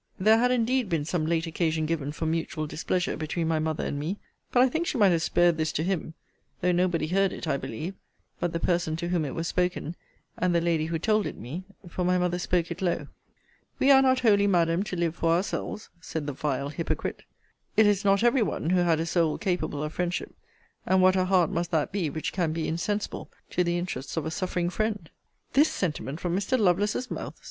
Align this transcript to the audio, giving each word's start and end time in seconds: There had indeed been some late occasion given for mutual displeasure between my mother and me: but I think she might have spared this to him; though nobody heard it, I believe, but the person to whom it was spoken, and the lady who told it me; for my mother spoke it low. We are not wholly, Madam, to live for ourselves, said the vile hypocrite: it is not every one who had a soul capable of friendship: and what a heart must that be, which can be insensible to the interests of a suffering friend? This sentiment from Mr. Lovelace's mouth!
There 0.19 0.39
had 0.39 0.49
indeed 0.49 0.89
been 0.89 1.05
some 1.05 1.27
late 1.27 1.45
occasion 1.45 1.85
given 1.85 2.11
for 2.11 2.25
mutual 2.25 2.65
displeasure 2.65 3.15
between 3.15 3.47
my 3.47 3.59
mother 3.59 3.85
and 3.85 3.99
me: 3.99 4.17
but 4.51 4.63
I 4.63 4.67
think 4.67 4.87
she 4.87 4.97
might 4.97 5.11
have 5.11 5.21
spared 5.21 5.57
this 5.57 5.71
to 5.73 5.83
him; 5.83 6.15
though 6.59 6.71
nobody 6.71 7.05
heard 7.05 7.31
it, 7.31 7.47
I 7.47 7.55
believe, 7.55 7.93
but 8.39 8.51
the 8.51 8.59
person 8.59 8.95
to 8.95 9.09
whom 9.09 9.25
it 9.25 9.35
was 9.35 9.47
spoken, 9.47 9.95
and 10.37 10.55
the 10.55 10.59
lady 10.59 10.87
who 10.87 10.97
told 10.97 11.27
it 11.27 11.37
me; 11.37 11.65
for 11.87 12.03
my 12.03 12.17
mother 12.17 12.39
spoke 12.39 12.71
it 12.71 12.81
low. 12.81 13.09
We 13.77 13.91
are 13.91 14.01
not 14.01 14.21
wholly, 14.21 14.47
Madam, 14.47 14.81
to 14.85 14.95
live 14.95 15.13
for 15.17 15.33
ourselves, 15.33 15.89
said 15.99 16.25
the 16.25 16.33
vile 16.33 16.69
hypocrite: 16.69 17.21
it 17.77 17.85
is 17.85 18.03
not 18.03 18.23
every 18.23 18.41
one 18.41 18.71
who 18.71 18.79
had 18.81 18.99
a 18.99 19.05
soul 19.05 19.37
capable 19.37 19.83
of 19.83 19.93
friendship: 19.93 20.33
and 20.83 21.03
what 21.03 21.15
a 21.15 21.25
heart 21.25 21.51
must 21.51 21.69
that 21.69 21.91
be, 21.91 22.09
which 22.09 22.33
can 22.33 22.53
be 22.53 22.67
insensible 22.67 23.29
to 23.51 23.63
the 23.63 23.77
interests 23.77 24.17
of 24.17 24.25
a 24.25 24.31
suffering 24.31 24.71
friend? 24.71 25.11
This 25.53 25.69
sentiment 25.69 26.19
from 26.19 26.35
Mr. 26.35 26.57
Lovelace's 26.57 27.11
mouth! 27.11 27.39